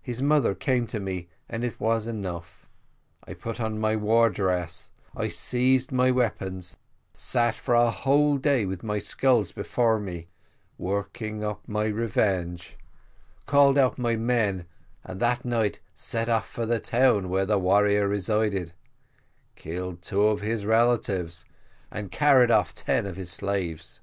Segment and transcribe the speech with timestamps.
[0.00, 2.70] His mother came to me, and it was enough.
[3.28, 6.76] I put on my war dress, I seized my weapons,
[7.12, 10.28] sat for a whole day with my skulls before me,
[10.78, 12.78] working up my revenge,
[13.44, 14.64] called out my men,
[15.04, 18.72] and that night set off for the town where the warrior resided,
[19.54, 21.44] killed two of his relatives
[21.90, 24.00] and carried off ten of his slaves.